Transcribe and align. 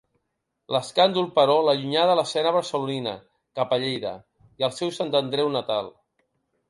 L'escàndol, 0.75 1.27
però, 1.35 1.57
l'allunyà 1.67 2.05
de 2.11 2.15
l'escena 2.19 2.53
barcelonina, 2.55 3.13
cap 3.61 3.75
a 3.77 3.79
Lleida 3.85 4.15
i 4.63 4.67
el 4.69 4.75
seu 4.79 4.95
Sant 5.01 5.15
Andreu 5.21 5.53
natal. 5.59 5.93